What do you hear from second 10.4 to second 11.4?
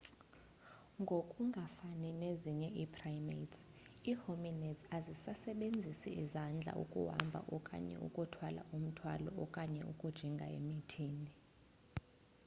emithini